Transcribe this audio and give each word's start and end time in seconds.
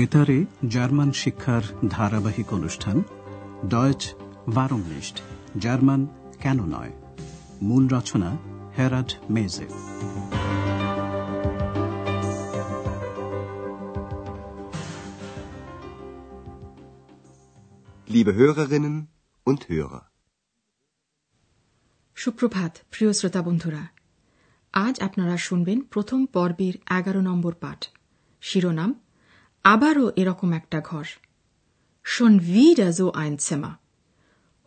বেতারে 0.00 0.44
জার্মান 0.68 1.12
শিক্ষার 1.12 1.62
ধারাবাহিক 1.88 2.52
অনুষ্ঠান 2.52 3.02
ডয়েচ 3.68 4.14
ভারমনিস্ট 4.54 5.20
জার্মান 5.58 6.06
কেন 6.40 6.64
নয়? 6.64 6.92
মূল 7.62 7.88
রচনা 7.88 8.36
হেরাড 8.78 9.12
মেজে 9.30 9.66
Liebe 18.10 18.32
Hörerinnen 18.38 18.96
und 19.46 19.60
Hörer. 19.70 20.00
সুপ্রভাত 22.14 22.76
প্রিয় 22.90 23.12
শ্রোতা 23.12 23.42
বন্ধুরা। 23.42 23.88
আজ 24.72 25.00
আপনারা 25.00 25.36
শুনবেন 25.36 25.80
প্রথম 25.80 26.26
পর্বের 26.26 26.98
এগারো 26.98 27.20
নম্বর 27.20 27.54
পাঠ। 27.54 27.88
শিরোনাম 28.40 28.94
আবারও 29.64 30.12
এরকম 30.16 30.52
একটা 30.52 30.80
ঘর। 30.80 31.04
শোন 32.04 32.38
ein 32.38 33.36
Zimmer 33.36 33.70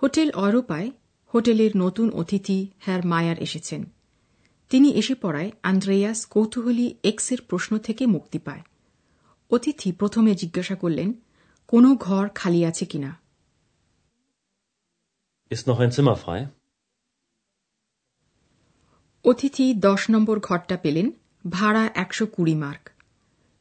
হোটেল 0.04 0.32
অরোপায় 0.32 0.92
হোটেলের 1.34 1.72
নতুন 1.76 2.10
অতিথি 2.10 2.68
হ্যার 2.80 3.06
মায়ার 3.06 3.40
এসেছেন। 3.40 3.84
তিনি 4.70 4.90
এসে 4.90 5.16
পড়ায় 5.16 5.52
আন্দ্রেয়াস 5.64 6.26
কৌতূহলী 6.26 6.96
এক্সের 7.04 7.38
প্রশ্ন 7.42 7.78
থেকে 7.78 8.06
মুক্তি 8.06 8.40
পায়। 8.40 8.62
অতিথি 9.50 9.92
প্রথমে 9.92 10.36
জিজ্ঞাসা 10.36 10.76
করলেন 10.76 11.14
কোনো 11.68 11.96
ঘর 11.96 12.30
খালি 12.30 12.66
আছে 12.66 12.86
কিনা? 12.86 13.18
অতিথি 19.24 19.74
দশ 19.74 20.10
নম্বর 20.10 20.40
ঘরটা 20.40 20.78
পেলেন 20.78 21.12
ভাড়া 21.50 21.92
একশো 21.94 22.26
কুড়ি 22.26 22.56
মার্ক। 22.56 22.93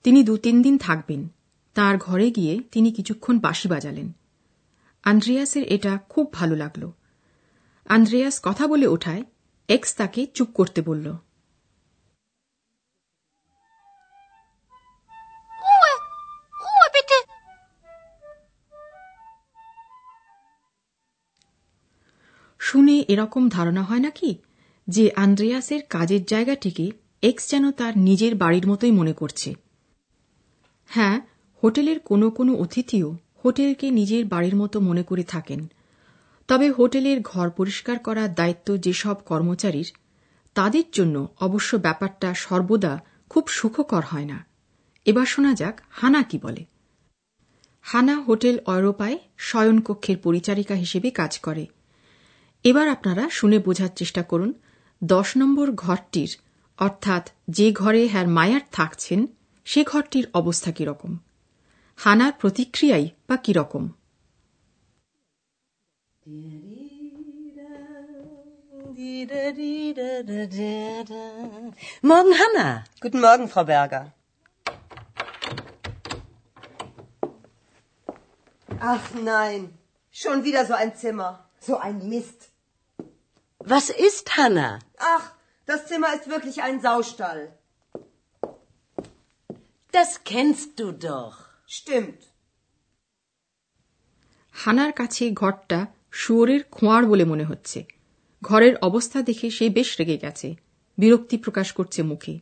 তিনি 0.03 0.23
দু 0.23 0.37
তিন 0.37 0.63
দিন 0.63 0.79
থাকবেন। 0.79 1.29
তার 1.75 1.99
ঘরে 1.99 2.31
গিয়ে 2.31 2.61
তিনি 2.73 2.93
কিছুক্ষণ 2.93 3.39
বাঁশি 3.39 3.69
বাজালেন। 3.69 4.13
আন্দ্রেয়াসের 5.03 5.63
এটা 5.63 5.99
খুব 6.09 6.33
ভালো 6.33 6.57
লাগল। 6.57 6.91
আন্দ্রেয়াস 7.89 8.41
কথা 8.43 8.67
বলে 8.67 8.87
ওঠায়, 8.87 9.23
এক্স 9.69 9.95
তাকে 9.95 10.27
চুপ 10.27 10.49
করতে 10.55 10.83
বলল! 10.83 11.17
শুনে 22.61 23.05
এরকম 23.09 23.49
ধারণা 23.49 23.83
হয় 23.83 23.99
নাকি 23.99 24.37
যে 24.89 25.11
আন্দ্রেয়াসের 25.17 25.81
কাজের 25.91 26.25
জায়গাটিকে 26.25 26.91
এক্স 27.23 27.51
যেন 27.51 27.71
তার 27.71 27.99
নিজের 27.99 28.35
বাড়ির 28.35 28.67
মতোই 28.67 28.91
মনে 28.91 29.13
করছে। 29.13 29.55
হ্যাঁ 30.87 31.21
হোটেলের 31.63 32.01
কোনো 32.01 32.31
কোনো 32.31 32.55
অতিথিও 32.55 33.17
হোটেলকে 33.45 33.91
নিজের 33.91 34.25
বাড়ির 34.25 34.57
মতো 34.57 34.81
মনে 34.81 35.03
করে 35.03 35.23
থাকেন। 35.25 35.71
তবে 36.49 36.71
হোটেলের 36.71 37.21
ঘর 37.21 37.51
পরিষ্কার 37.51 37.99
করার 37.99 38.35
দায়িত্ব 38.35 38.77
যেসব 38.77 39.15
কর্মচারীর, 39.15 39.93
তাদের 40.55 40.85
জন্য 40.93 41.29
অবশ্য 41.41 41.77
ব্যাপারটা 41.77 42.35
সর্বদা 42.35 43.01
খুব 43.29 43.49
সুখকর 43.49 44.03
হয় 44.03 44.25
না। 44.25 44.47
এবার 45.07 45.27
শোনা 45.27 45.55
যাক 45.55 45.81
হানা 45.91 46.23
কি 46.23 46.39
বলে। 46.43 46.65
হানা 47.83 48.21
হোটেল 48.21 48.59
অরোপায় 48.67 49.19
শয়নকক্ষের 49.37 50.17
পরিচারিকা 50.17 50.75
হিসেবে 50.75 51.11
কাজ 51.11 51.39
করে। 51.39 51.67
এবার 52.65 52.89
আপনারা 52.89 53.31
শুনে 53.31 53.59
বোঝার 53.59 53.89
চেষ্টা 53.97 54.23
করুন, 54.23 54.53
দশ 55.05 55.37
নম্বর 55.37 55.71
ঘরটির, 55.71 56.37
অর্থাৎ 56.79 57.31
যে 57.51 57.73
ঘরে 57.73 58.07
হ্যার 58.07 58.29
মায়ার 58.29 58.61
থাকছেন 58.73 59.27
সে 59.72 59.82
ঘরটির 59.92 60.26
অবস্থা 60.40 60.72
কিরকম 60.78 61.12
হানার 62.04 62.34
প্রতিক্রিয়াই 62.42 63.06
বা 63.28 63.36
কিরকম 63.46 63.86
Morgen, 72.12 72.34
Hanna. 72.42 72.68
Guten 73.04 73.22
Morgen, 73.26 73.46
Frau 73.54 73.66
Berger. 73.72 74.04
Ach 78.94 79.06
nein, 79.14 79.62
schon 80.12 80.44
wieder 80.44 80.66
so 80.66 80.74
ein 80.74 80.92
Zimmer. 80.96 81.32
So 81.60 81.78
ein 81.78 81.98
Mist. 82.10 82.40
Was 83.60 83.90
ist 83.90 84.26
Hanna? 84.38 84.80
Ach, 84.98 85.26
das 85.66 85.88
Zimmer 85.88 86.14
ist 86.14 86.30
wirklich 86.30 86.58
ein 86.62 86.80
Saustall. 86.80 87.42
Das 89.95 90.25
kennst 90.25 90.81
du 90.81 90.87
doch. 91.01 91.35
Stimmt. 91.69 92.21
হানার 94.55 94.93
কাছে 94.93 95.25
ঘরটা 95.33 95.81
শুয়োরের 96.13 96.63
খোঁয়ার 96.71 97.03
বলে 97.07 97.25
মনে 97.25 97.45
হচ্ছে 97.45 97.79
ঘরের 98.43 98.75
অবস্থা 98.83 99.19
দেখে 99.23 99.49
সে 99.51 99.67
বেশ 99.71 99.89
রেগে 100.01 100.17
গেছে 100.19 100.49
বিরক্তি 100.99 101.37
প্রকাশ 101.37 101.69
করছে 101.73 102.01
মুখে 102.03 102.35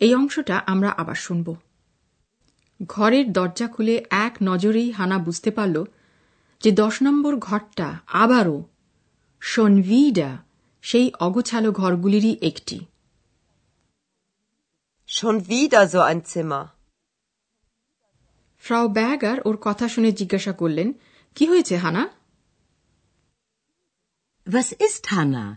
এই 0.00 0.12
অংশটা 0.14 0.56
আমরা 0.66 0.90
আবার 0.96 1.18
শুনব 1.26 1.48
ঘরের 2.88 3.26
দরজা 3.32 3.66
খুলে 3.68 3.94
এক 4.26 4.34
নজরেই 4.42 4.88
হানা 4.90 5.18
বুঝতে 5.18 5.50
পারল 5.50 5.76
যে 6.62 6.70
দশ 6.72 6.94
নম্বর 7.02 7.32
ঘরটা 7.38 7.88
আবারও 8.22 8.58
সনভিডা 9.42 10.30
সেই 10.84 11.06
অগোছালো 11.20 11.70
ঘরগুলিরই 11.72 12.34
একটি 12.42 12.78
Schon 15.08 15.36
wieder 15.46 15.82
so 15.88 16.00
ein 16.02 16.20
Zimmer. 16.24 16.64
ফ্রাও 18.62 18.88
ব্যাগার 18.88 19.38
ওর 19.44 19.58
কথা 19.60 19.88
শুনে 19.88 20.12
জিজ্ঞাসা 20.12 20.52
করলেন 20.52 20.92
কি 21.34 21.46
হয়েছে 21.46 21.76
হানা? 21.76 22.08
Was 24.46 24.66
ist 24.66 25.06
Hanna? 25.12 25.56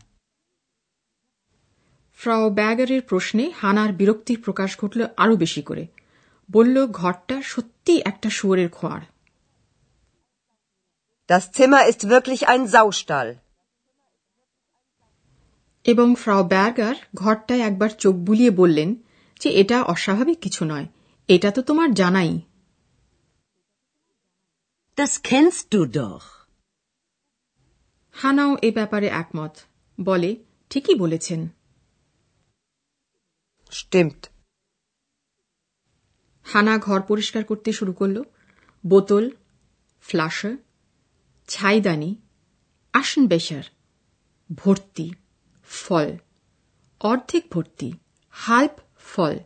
ফ্রাও 2.13 2.49
ব্যাগারের 2.49 3.01
প্রশ্নে 3.01 3.51
হানার 3.55 3.93
বিরক্তির 3.93 4.41
প্রকাশ 4.41 4.79
ঘটল 4.79 5.07
আরও 5.17 5.35
বেশি 5.35 5.61
করে। 5.61 5.88
বলল 6.51 6.88
ঘরটা 6.88 7.41
সত্যি 7.41 8.01
একটা 8.05 8.29
শুয়োরের 8.29 8.69
খোয়ার। 8.69 9.01
Das 11.29 11.61
Zimmer 11.61 11.93
ist 11.93 12.09
wirklich 12.09 12.43
ein 12.49 12.66
Saustall. 12.66 13.33
এবং 15.83 16.16
ফ্রাও 16.16 16.43
ব্যাগার 16.43 16.95
ঘরটায় 17.16 17.59
একবার 17.59 17.89
চোখ 17.89 18.16
বুলিয়ে 18.16 18.49
বললেন 18.49 18.95
যে 19.39 19.49
এটা 19.49 19.83
অস্বাভাবিক 19.83 20.39
কিছু 20.39 20.66
নয়। 20.66 20.85
এটা 21.27 21.51
তো 21.51 21.61
তোমার 21.61 21.93
জানাই। 21.93 22.41
Das 24.97 25.09
kennst 25.09 25.75
du 25.75 25.94
doch. 25.94 26.19
হানাও 28.11 28.57
এ 28.61 28.72
ব্যাপারে 28.72 29.07
একমত। 29.07 29.51
বলে 30.01 30.44
ঠিকই 30.69 30.95
বলেছেন। 30.95 31.47
Stimmt. 33.72 34.28
হানা 36.44 36.78
ঘর 36.78 37.01
পরিষ্কার 37.01 37.44
করতে 37.44 37.72
শুরু 37.72 37.94
করল। 37.94 38.23
বোতল 38.88 39.29
ফ্লাশে 40.01 40.57
ছাইদানি 41.47 42.16
আসন 42.94 43.28
বেশার 43.28 43.63
ভর্তি 44.55 45.11
ফল 45.63 46.17
অর্ধেক 47.00 47.47
ভর্তি 47.51 47.94
হাল্প 48.29 48.72
ফল। 48.97 49.39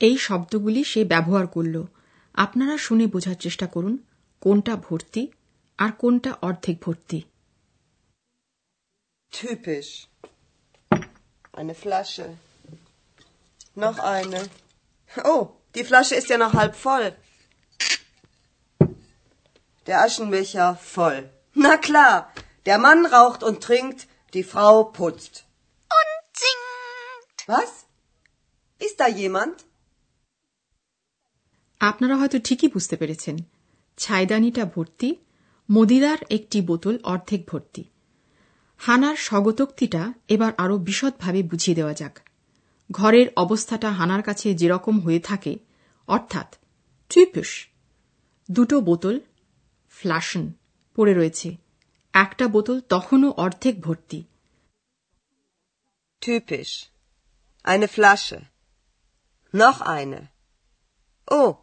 এই 0.00 0.18
শব্দগুলি 0.18 0.84
সে 0.84 1.04
ব্যবহার 1.04 1.46
করল। 1.46 1.84
আপনারা 2.34 2.78
শুনে 2.78 3.06
বোঝার 3.06 3.34
চেষ্টা 3.34 3.66
করুন। 3.66 4.05
কোনটা 4.39 4.73
ভর্তি 4.85 5.23
আর 5.83 5.91
কোনটা 6.01 6.31
অর্ধেক 6.47 6.77
ভর্তি 6.85 7.19
Typisch. 9.31 9.91
Eine 11.59 11.75
Flasche. 11.83 12.25
Noch 13.75 13.99
eine. 14.15 14.39
Oh, 15.23 15.43
die 15.75 15.85
Flasche 15.89 16.15
ist 16.15 16.29
ja 16.29 16.37
noch 16.37 16.53
halb 16.53 16.75
voll. 16.75 17.07
Der 19.87 19.97
Aschenbecher 20.05 20.67
voll. 20.75 21.29
Na 21.53 21.77
klar, 21.77 22.31
der 22.65 22.77
Mann 22.77 23.05
raucht 23.05 23.41
und 23.43 23.63
trinkt, 23.63 24.07
die 24.33 24.43
Frau 24.43 24.83
putzt. 24.83 25.45
Und 25.89 26.21
singt! 26.43 27.47
Was? 27.47 27.71
Ist 28.79 28.99
da 28.99 29.07
jemand? 29.21 29.57
আপনারা 31.81 32.15
হয়তো 32.17 32.37
ঠিকই 32.47 32.69
বুঝতে 32.75 32.95
পেরেছেন 32.97 33.35
ছাইদানিটা 33.98 34.64
ভর্তি, 34.64 35.14
মদিরার 35.70 36.18
একটি 36.30 36.60
বোতল 36.60 36.98
অর্ধেক 37.04 37.46
ভর্তি 37.50 37.84
হানার 38.78 39.16
স্বগতোক্তিটা 39.16 40.12
এবার 40.28 40.52
আরও 40.58 40.78
বিশদভাবে 40.78 41.42
বুঝিয়ে 41.42 41.76
দেওয়া 41.76 41.94
যাক 41.94 42.18
ঘরের 42.92 43.26
অবস্থাটা 43.36 43.92
হানার 43.92 44.22
কাছে 44.22 44.54
যেরকম 44.54 45.00
হয়ে 45.00 45.20
থাকে, 45.20 45.58
অর্থাৎ 46.06 46.54
ট্রিপুস 47.08 47.66
দুটো 48.50 48.80
বোতল 48.80 49.20
ফ্লাশন 49.90 50.52
পড়ে 50.96 51.14
রয়েছে 51.14 51.56
একটা 52.12 52.48
বোতল 52.48 52.80
তখনও 52.80 53.30
অর্ধেক 53.30 53.80
ভর্তি 53.80 54.24
Typisch. 56.22 56.90
Eine 57.64 57.88
Flasche. 57.88 58.40
Noch 59.54 59.80
eine. 59.80 60.28
Oh. 61.26 61.56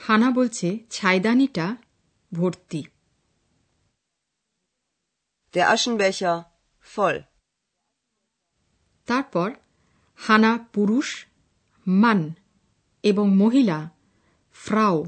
হানা 0.00 0.30
বলছে 0.30 0.78
ছাইদানিটা 0.90 1.76
ভর্তি। 2.34 2.84
Der 5.54 5.74
Aschenbecher 5.74 6.42
voll. 6.96 7.20
তারপর 9.06 9.54
হানা 10.16 10.58
পুরুষ 10.72 11.26
মান 11.86 12.32
এবং 13.02 13.36
মহিলা 13.36 13.90
ফ্রাও 14.52 15.04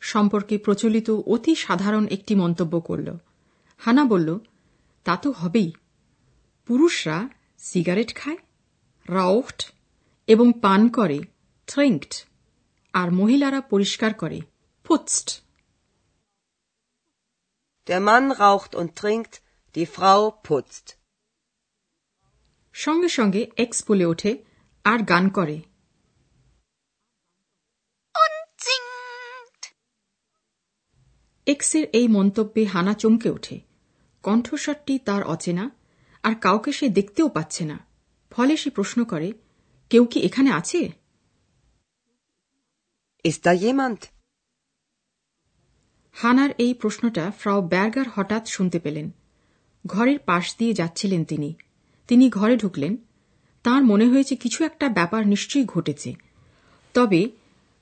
সম্পর্কে 0.00 0.58
প্রচলিত 0.58 1.10
অতি 1.10 1.54
সাধারণ 1.54 2.06
একটি 2.06 2.34
মন্তব্য 2.34 2.80
করল। 2.80 3.16
হানা 3.78 4.04
বলল 4.04 4.38
তা 5.04 5.16
তো 5.16 5.30
হবেই। 5.30 5.72
পুরুষরা 6.66 7.28
সিগারেট 7.58 8.14
খায় 8.14 8.36
রাউট 9.08 9.70
এবং 10.26 10.52
পান 10.62 10.88
করে 10.88 11.18
ট্রিঙ্কড 11.66 12.24
আর 12.96 13.12
মহিলারা 13.12 13.60
পরিষ্কার 13.60 14.14
করে। 14.14 14.40
পুৎস্ট 14.84 15.42
Der 17.86 17.98
Mann 17.98 18.30
raucht 18.30 18.76
und 18.76 18.90
trinkt, 18.96 19.32
die 19.74 19.86
Frau 19.86 20.30
putzt. 20.44 20.96
সঙ্গে 22.72 23.08
সঙ্গে 23.08 23.50
এক্স 23.56 23.84
বলে 23.88 24.04
ওঠে 24.04 24.44
আর 24.84 24.98
গান 24.98 25.28
করে। 25.28 25.54
Und 28.14 28.60
singt. 28.60 29.74
এক্সের 31.46 31.88
এই 31.92 32.08
মন্তব্যে 32.08 32.64
হানা 32.64 32.94
চমকে 32.94 33.30
ওঠে। 33.30 33.60
কণ্ঠস্বরটি 34.22 34.98
তার 34.98 35.24
অচেনা 35.24 35.70
আর 36.22 36.34
কাউকে 36.34 36.72
সে 36.72 36.88
দেখতেও 36.88 37.28
পাচ্ছে 37.28 37.64
না। 37.64 37.78
ফলে 38.30 38.56
সে 38.56 38.70
প্রশ্ন 38.70 39.04
করে 39.04 39.32
কেউ 39.90 40.04
কি 40.04 40.20
এখানে 40.20 40.50
আছে? 40.50 41.05
হানার 46.12 46.50
এই 46.58 46.74
প্রশ্নটা 46.74 47.32
ফ্রাও 47.38 47.62
ব্যার্গার 47.62 48.08
হঠাৎ 48.14 48.48
শুনতে 48.48 48.78
পেলেন। 48.78 49.10
ঘরের 49.86 50.18
পাশ 50.18 50.56
দিয়ে 50.58 50.72
যাচ্ছিলেন 50.72 51.24
তিনি। 51.24 51.54
তিনি 52.08 52.30
ঘরে 52.30 52.56
ঢুকলেন। 52.56 52.96
তার 53.62 53.84
মনে 53.84 54.08
হয়েছে 54.08 54.36
কিছু 54.36 54.64
একটা 54.64 54.88
ব্যাপার 54.88 55.26
নিশ্চয়ই 55.26 55.64
ঘটেছে। 55.64 56.14
তবে 56.94 57.30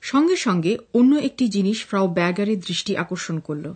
সঙ্গে 0.01 0.35
সঙ্গে 0.35 0.77
অন্য 0.93 1.15
একটি 1.15 1.47
জিনিস 1.47 1.85
ফ্রাও 1.85 2.07
ব্যার্গারের 2.07 2.59
দৃষ্টি 2.59 2.97
আকর্ষণ 2.97 3.39
করল। 3.39 3.73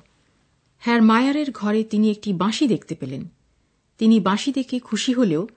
হ্যার 0.80 1.02
মায়ারের 1.02 1.52
ঘরে 1.52 1.84
তিনি 1.84 2.12
একটি 2.12 2.34
বাঁশি 2.34 2.68
দেখতে 2.68 2.96
পেলেন। 2.96 3.28
তিনি 3.98 4.20
বাঁশি 4.20 4.52
দেখে 4.52 4.80
খুশি 4.80 5.14
হলেও 5.14 5.48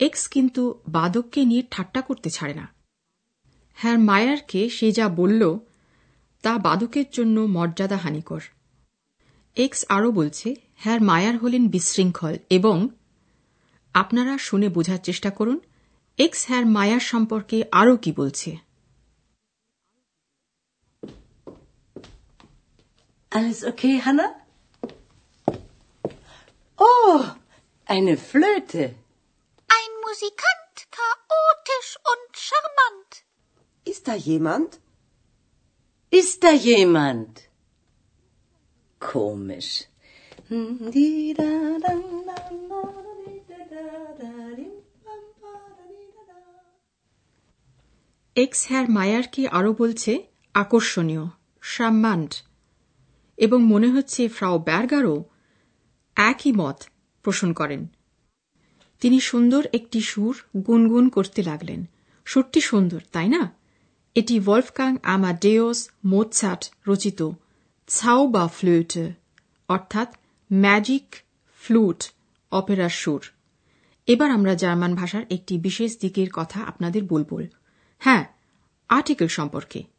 এক্স 0.00 0.28
কিন্তু 0.28 0.80
বাদককে 0.88 1.44
নিয়ে 1.44 1.62
ঠাট্টা 1.70 2.02
করতে 2.02 2.30
ছাড়ে 2.30 2.54
না। 2.54 2.73
হ্যার 3.78 3.98
মায়ারকে 3.98 4.68
সে 4.70 4.92
যা 4.92 5.08
বলল 5.08 5.42
তা 6.42 6.58
বাদকের 6.58 7.06
জন্য 7.12 7.40
মর্যাদা 7.40 7.96
হানিকর 7.96 8.42
এক্স 9.56 9.84
আরও 9.88 10.12
বলছে 10.12 10.54
হ্যার 10.74 11.00
মায়ার 11.00 11.36
হলেন 11.36 11.68
বিশৃঙ্খল 11.68 12.34
এবং 12.50 12.88
আপনারা 13.94 14.38
শুনে 14.38 14.68
বোঝার 14.68 14.98
চেষ্টা 14.98 15.30
করুন 15.30 15.58
এক্স 16.18 16.40
হ্যার 16.46 16.64
মায়ার 16.66 17.00
সম্পর্কে 17.00 17.58
আরও 17.72 17.96
কি 17.96 18.12
বলছে 18.12 18.50
Alles 23.32 23.64
okay, 23.64 23.98
Hanna? 23.98 24.26
Oh, 26.78 27.34
eine 27.86 28.16
Flöte. 28.18 28.94
Ein 29.70 29.90
Musikant, 30.02 30.76
chaotisch 30.92 31.98
und 32.04 32.24
charmant. 32.38 33.23
Ist 33.86 34.08
da 34.08 34.14
jemand? 34.14 34.80
Ist 36.12 36.42
da 36.42 36.52
jemand? 36.60 37.32
Komisch. 39.00 39.72
এক্স 48.36 48.60
হ্যার 48.68 48.86
মায়ারকে 48.90 49.42
আরও 49.48 49.70
বলছে 49.72 50.12
আকর্ষণীয় 50.54 51.24
সাম্মান্ড 51.62 52.32
এবং 53.38 53.58
মনে 53.62 53.88
হচ্ছে 53.90 54.22
ফ্রাও 54.28 54.56
ব্যার্গারও 54.58 55.16
একই 56.16 56.52
মত 56.52 56.78
পোষণ 57.24 57.50
করেন 57.52 57.82
তিনি 59.02 59.18
সুন্দর 59.20 59.62
একটি 59.72 60.00
সুর 60.00 60.34
গুনগুন 60.66 61.04
করতে 61.08 61.40
লাগলেন 61.42 61.80
সুরটি 62.26 62.60
সুন্দর 62.60 63.00
তাই 63.12 63.28
না 63.28 63.42
এটি 64.14 64.40
ওয়লফকাং 64.46 64.96
আমাডেওস 65.02 65.88
মোৎসাট 66.04 66.68
রচিত 66.86 67.30
ছাউবা 67.86 68.48
ফ্লুট 68.48 68.98
অর্থাৎ 69.68 70.14
ম্যাজিক 70.52 71.16
ফ্লুট 71.62 72.04
অপেরার 72.52 72.90
সুর 72.90 73.20
এবার 74.06 74.30
আমরা 74.30 74.54
জার্মান 74.54 74.94
ভাষার 74.94 75.22
একটি 75.30 75.58
বিশেষ 75.58 75.98
দিকের 75.98 76.28
কথা 76.32 76.60
আপনাদের 76.60 77.04
বলব। 77.04 77.46
হ্যাঁ 77.98 78.24
আর্টিকেল 78.88 79.28
সম্পর্কে। 79.28 79.93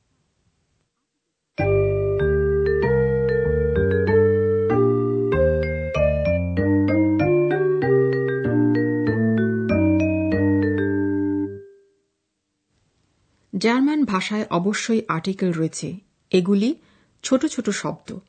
জার্মান 13.65 14.05
ভাষায় 14.05 14.45
অবশ্যই 14.49 15.01
আর্টিকেল 15.07 15.51
রয়েছে। 15.51 15.97
এগুলি 16.29 16.75
ছোট 17.23 17.45
ছোট 17.45 17.69
শব্দ, 17.69 18.19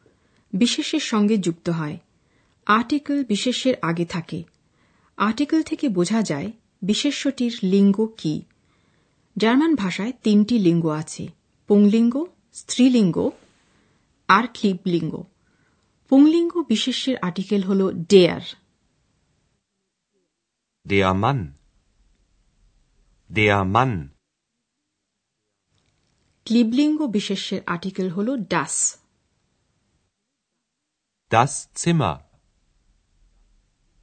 বিশেষের 0.52 1.00
সঙ্গে 1.00 1.38
যুক্ত 1.38 1.68
হয়। 1.68 1.98
আর্টিকেল 2.66 3.24
বিশেষের 3.24 3.74
আগে 3.82 4.04
থাকে। 4.04 4.42
আর্টিকেল 5.16 5.62
থেকে 5.62 5.88
বোঝা 5.88 6.22
যায় 6.22 6.52
বিশেষ্যটির 6.82 7.58
লিঙ্গ 7.62 8.08
কি। 8.18 8.42
জার্মান 9.36 9.74
ভাষায় 9.74 10.12
তিনটি 10.22 10.58
লিঙ্গ 10.58 10.86
আছে, 10.86 11.28
পুংলিঙ্গ, 11.66 12.26
স্ত্রীলিঙ্গ, 12.52 13.30
আর 14.28 14.46
ক্লিবলিঙ্গ 14.46 15.22
পুংলিঙ্গ 16.08 16.64
বিশেষ্যের 16.68 17.16
আর্টিকেল 17.16 17.62
হল 17.62 17.92
ডেয়ার. 17.92 18.40
Der 23.30 23.76
Mann. 23.76 24.15
ক্লিবলিঙ্গ 26.46 26.98
বিশেষ্যের 27.08 27.60
আর্টিকেল 27.66 28.08
হল 28.10 28.28
ডাস 28.50 28.74
Das 31.30 31.52
Zimmer. 31.74 32.14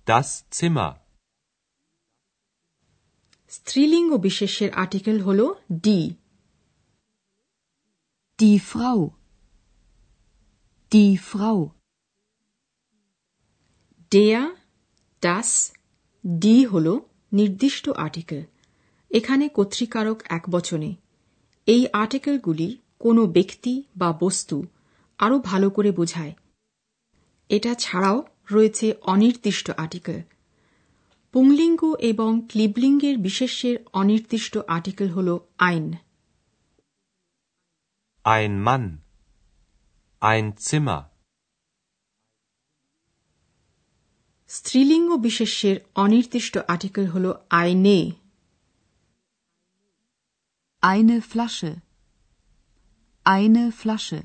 Das 0.08 0.28
Zimmer. 0.52 0.92
স্ত্রীলিঙ্গ 3.52 4.12
বিশেষ্যের 4.18 4.72
আর্টিকেল 4.74 5.18
হল 5.22 5.40
ডি 5.84 6.00
Die 8.40 8.60
Frau. 8.62 9.00
Die 10.92 11.12
Frau. 11.20 11.60
ডেয়া 14.12 14.44
ডাস 15.24 15.50
ডি 16.24 16.56
হল 16.66 16.88
নির্দিষ্ট 17.32 17.86
আর্টিকেল 18.06 18.42
এখানে 19.12 19.46
কর্তৃকারক 19.50 20.20
এক 20.30 20.44
বচনে 20.50 20.90
এই 21.68 21.84
আর্টিকেলগুলি 21.94 22.68
কোনো 23.00 23.22
ব্যক্তি 23.28 23.74
বা 23.96 24.10
বস্তু 24.22 24.58
আরও 25.20 25.38
ভালো 25.40 25.68
করে 25.70 25.92
বোঝায় 25.92 26.34
এটা 27.50 27.72
ছাড়াও 27.76 28.18
রয়েছে 28.52 28.88
অনির্দিষ্ট 29.04 29.68
আর্টিকেল 29.78 30.20
পুংলিঙ্গ 31.34 31.82
এবং 32.02 32.32
ক্লিবলিঙ্গের 32.50 33.16
বিশেষ্যের 33.18 33.76
অনির্দিষ্ট 33.94 34.54
আর্টিকেল 34.68 35.10
হল 35.10 35.30
আইন 35.60 35.86
Ein 38.26 38.54
Mann. 38.60 38.86
Ein 40.22 40.46
Zimmer. 40.60 41.02
স্ত্রীলিঙ্গ 44.50 45.10
বিশেষ্যের 45.18 45.78
অনির্দিষ্ট 45.96 46.56
আর্টিকেল 46.68 47.06
হল 47.08 47.26
আইনে 47.52 48.00
Eine 50.84 51.22
Flasche. 51.24 51.72
Eine 53.26 53.64
Flasche. 53.74 54.20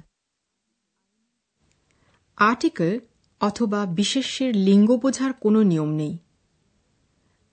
Article 2.38 2.92
অথবা 3.40 3.80
বিশেষ্যের 3.98 4.52
লিঙ্গ 4.66 4.88
বোঝার 4.96 5.32
কোনো 5.40 5.60
নিয়ম 5.62 5.90
নেই 6.00 6.14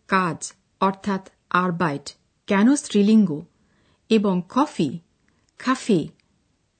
কাজ 0.10 0.40
অর্থাৎ 0.82 1.24
আরবাইট 1.54 2.06
কেন 2.48 2.68
স্ত্রীলিঙ্গ 2.76 3.30
এবং 4.10 4.36
কফি 4.50 4.90
খাফে 5.60 6.02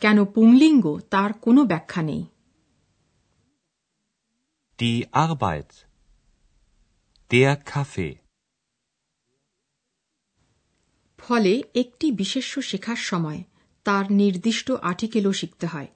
কেন 0.01 0.17
পুংলিঙ্গ 0.36 0.86
তার 1.10 1.32
কোনো 1.41 1.62
ব্যাখ্যা 1.65 2.01
নেই 2.10 2.24
Die 4.79 5.01
Arbeit. 5.25 5.72
Der 7.32 7.53
Kaffee. 7.72 8.13
ফলে 11.27 11.63
একটি 11.75 12.12
বিশেষ্য 12.12 12.62
শেখার 12.62 12.96
সময় 12.96 13.44
তার 13.84 14.12
নির্দিষ্ট 14.12 14.72
আর্টিকেলও 14.72 15.34
শিখতে 15.34 15.67
হয়। 15.67 15.88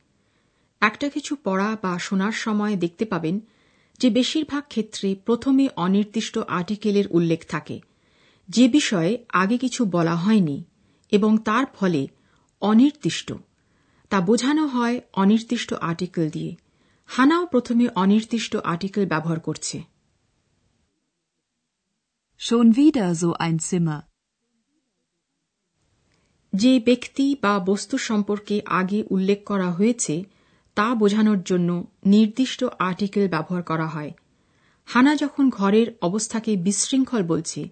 একটা 0.81 1.09
কিছু 1.09 1.35
পড়া 1.43 1.77
বা 1.81 1.99
শোনার 1.99 2.31
সময় 2.31 2.75
দেখতে 2.75 3.05
পাবেন 3.05 3.39
যে 3.99 4.09
বেশিরভাগ 4.09 4.63
ক্ষেত্রে 4.67 5.15
প্রথমে 5.15 5.67
অনির্দিষ্ট 5.75 6.37
আর্টিকেলের 6.37 7.05
উল্লেখ 7.09 7.45
থাকে। 7.47 7.79
যে 8.49 8.67
বিষয়ে 8.67 9.25
আগে 9.29 9.57
কিছু 9.57 9.85
বলা 9.85 10.15
হয়নি 10.15 10.63
এবং 11.11 11.37
তার 11.37 11.65
ফলে 11.65 12.07
অনির্দিষ্ট। 12.61 13.33
তা 14.09 14.21
বোঝানো 14.21 14.65
হয় 14.65 15.01
অনির্দিষ্ট 15.13 15.73
আর্টিকেল 15.73 16.29
দিয়ে। 16.29 16.55
হানাও 17.05 17.45
প্রথমে 17.45 17.87
অনির্দিষ্ট 17.87 18.55
আর্টিকেল 18.55 19.07
ব্যবহার 19.07 19.39
করছে। 19.39 19.83
Schon 22.39 22.67
wieder 22.73 23.11
so 23.13 23.33
ein 23.41 23.57
Zimmer. 23.59 24.08
যে 26.53 26.79
ব্যক্তি 26.79 27.35
বা 27.41 27.59
বস্তু 27.59 27.97
সম্পর্কে 27.97 28.61
আগে 28.65 29.03
উল্লেখ 29.09 29.43
করা 29.43 29.71
হয়েছে 29.71 30.23
তা 30.75 30.95
বোঝানোর 30.95 31.41
জন্য 31.43 31.87
নির্দিষ্ট 32.05 32.63
আর্টিকেল 32.79 33.29
ব্যবহার 33.29 33.63
করা 33.63 33.87
হয়। 33.87 34.11
হানা 34.85 35.15
যখন 35.15 35.49
ঘরের 35.49 35.87
অবস্থাকে 36.01 36.55
বিশৃঙ্খল 36.55 37.23
বলছে 37.23 37.69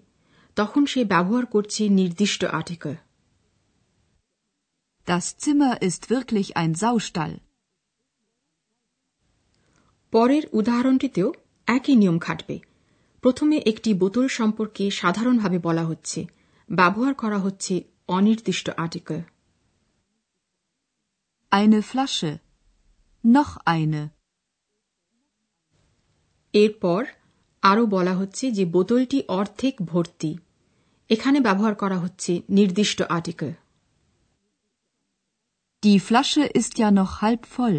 তখন 0.56 0.86
সে 0.86 1.04
ব্যবহার 1.04 1.46
করছে 1.46 1.88
নির্দিষ্ট 1.88 2.44
article. 2.44 2.94
Das 5.06 5.46
Zimmer 5.46 5.84
ist 5.84 6.12
wirklich 6.12 6.50
ein 6.56 6.74
Saustall. 6.74 7.36
পরের 10.10 10.42
উদাহরণটিতেও 10.52 11.32
একই 11.66 11.96
নিয়ম 11.96 12.18
খাটবে। 12.18 12.58
প্রথমে 13.20 13.62
একটি 13.66 13.94
বোতল 13.94 14.28
সম্পর্কে 14.28 14.90
সাধারণভাবে 14.90 15.58
বলা 15.58 15.84
হচ্ছে। 15.84 16.26
ব্যবহার 16.70 17.14
করা 17.14 17.38
হচ্ছে 17.38 17.97
অনির্দিষ্ট 18.08 18.66
article 18.76 19.20
Eine 21.52 21.80
Flasche. 21.82 22.30
Noch 23.24 23.52
eine. 23.66 24.02
এরপর 26.54 27.02
আরও 27.62 27.84
বলা 27.86 28.14
হচ্ছে 28.14 28.44
যে 28.52 28.64
বোতলটি 28.66 29.18
অর্ধেক 29.30 29.74
ভর্তি 29.82 30.32
এখানে 31.10 31.38
ব্যবহার 31.40 31.74
করা 31.74 31.98
হচ্ছে 31.98 32.32
নির্দিষ্ট 32.50 32.98
article 33.16 33.50
Die 35.82 36.00
Flasche 36.00 36.44
ist 36.60 36.72
ja 36.78 36.88
noch 36.90 37.12
halb 37.22 37.42
voll. 37.46 37.78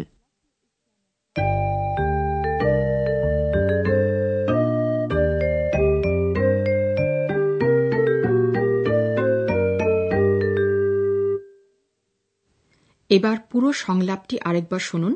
এবার 13.10 13.36
পুরো 13.50 13.68
সংলাপটি 13.72 14.36
আরেকবার 14.40 14.80
শুনুন। 14.80 15.14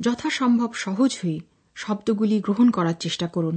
যথাসম্ভব 0.00 0.70
সহজ 0.74 1.10
হয়ে 1.22 1.38
শব্দগুলি 1.76 2.36
গ্রহণ 2.40 2.68
করার 2.70 2.96
চেষ্টা 3.00 3.26
করুন। 3.26 3.56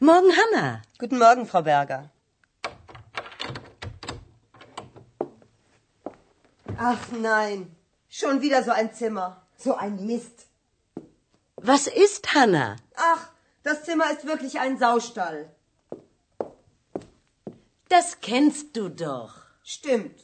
Morgen, 0.00 0.30
Hanna. 0.40 0.82
Guten 0.98 1.18
Morgen, 1.18 1.46
Frau 1.46 1.62
Berger. 1.62 2.10
Ach 6.78 7.02
nein, 7.12 7.74
schon 8.08 8.42
wieder 8.42 8.62
so 8.62 8.70
ein 8.70 8.92
Zimmer. 8.92 9.28
So 9.56 9.74
ein 9.74 9.94
Mist. 10.06 10.46
Was 11.56 11.86
ist, 11.86 12.34
Hanna? 12.34 12.76
Ach, 12.94 13.22
das 13.62 13.84
Zimmer 13.84 14.10
ist 14.12 14.26
wirklich 14.26 14.60
ein 14.60 14.78
Saustall. 14.78 15.50
Das 17.88 18.20
kennst 18.20 18.76
du 18.76 18.84
doch. 18.88 19.32
Stimmt. 19.62 20.18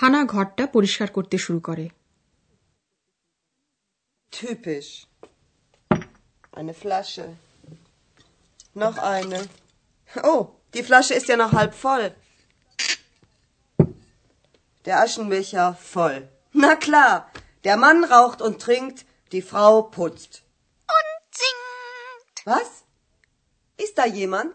হানা 0.00 0.20
ঘরটা 0.34 0.64
পরিষ্কার 0.76 1.08
করতে 1.16 1.36
শুরু 1.44 1.60
করে 1.60 1.86
Typisch. 4.32 4.90
Eine 6.52 6.74
Flasche. 6.74 7.26
Noch 8.74 8.98
eine. 8.98 9.40
Oh, 10.22 10.42
die 10.74 10.82
Flasche 10.82 11.14
ist 11.14 11.28
ja 11.28 11.36
noch 11.36 11.52
halb 11.52 11.74
voll. 11.74 12.14
Der 14.86 15.00
Aschenbecher 15.00 15.74
voll. 15.74 16.28
Na 16.52 16.76
klar, 16.76 17.30
der 17.64 17.76
Mann 17.76 18.04
raucht 18.04 18.40
und 18.40 18.60
trinkt, 18.60 18.98
die 19.32 19.42
Frau 19.42 19.82
putzt. 19.82 20.32
Und 20.96 21.18
singt. 21.40 22.36
Was? 22.52 22.70
Ist 23.84 23.96
da 23.98 24.06
jemand? 24.20 24.54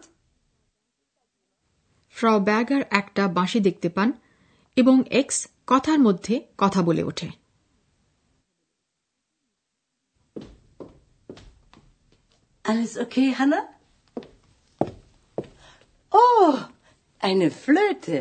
Frau 2.16 2.38
ব্যাগার 2.40 2.82
একটা 2.90 3.22
বাঁশি 3.28 3.60
দেখতে 3.60 3.88
পান 3.88 4.08
এবং 4.76 4.96
x 5.10 5.38
কথার 5.66 5.98
মধ্যে 5.98 6.34
কথা 6.58 6.80
বলে 6.82 7.02
ওঠে 7.02 7.28
Alles 12.67 12.97
okay, 12.97 13.33
Hanna? 13.39 13.61
Oh, 16.11 16.53
eine 17.19 17.49
Flöte. 17.49 18.17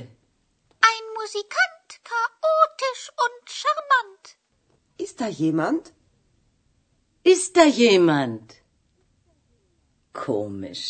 Ein 0.91 1.05
Musikant, 1.19 1.89
chaotisch 2.11 3.05
und 3.25 3.43
charmant. 3.59 4.25
Ist 4.99 5.21
da 5.21 5.27
jemand? 5.27 5.93
Ist 7.25 7.57
da 7.57 7.65
jemand? 7.83 8.47
Komisch. 10.15 10.87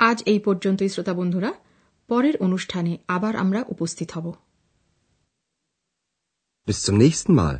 আজ 0.00 0.18
এই 0.32 0.40
পর্যন্তই 0.40 0.90
শ্রোতা 0.94 1.14
বন্ধুরা 1.14 1.50
পরের 2.08 2.36
অনুষ্ঠানে 2.46 2.92
আবার 3.08 3.34
আমরা 3.36 3.60
উপস্থিত 3.74 4.08
হব 4.16 4.26
Bis 6.68 6.78
zum 6.80 6.96
nächsten 6.96 7.32
Mal. 7.34 7.56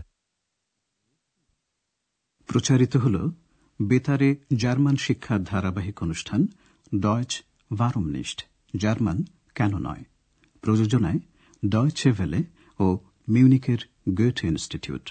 প্রচারিত 2.49 2.95
হল 2.97 3.17
বেতারে 3.81 4.29
জার্মান 4.57 4.97
শিক্ষার 4.97 5.41
ধারাবাহিক 5.45 5.97
অনুষ্ঠান 6.03 6.41
ডয়চ 6.97 7.33
ভারমনিস্ট 7.71 8.39
জার্মান 8.75 9.19
কেন 9.55 9.73
নয় 9.79 10.05
প্রযোজনায় 10.65 11.21
ডয়চে 11.63 12.11
ভেলে 12.13 12.41
ও 12.81 12.87
মিউনিকের 13.29 13.81
গেট 14.19 14.39
ইনস্টিটিউট 14.45 15.05